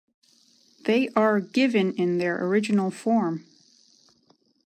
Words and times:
They 0.85 1.09
are 1.09 1.39
given 1.39 1.93
in 1.93 2.17
their 2.17 2.43
original 2.43 2.89
form. 2.89 3.45